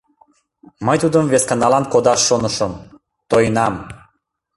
[0.85, 2.73] Мый Тудым весканалан кодаш шонышым,
[3.29, 3.73] тоенам...